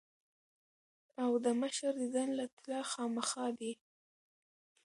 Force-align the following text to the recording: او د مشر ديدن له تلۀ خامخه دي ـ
او 1.23 1.31
د 1.45 1.47
مشر 1.61 1.91
ديدن 2.01 2.29
له 2.39 2.45
تلۀ 2.57 2.79
خامخه 2.91 3.45
دي 3.59 3.71
ـ 3.77 3.79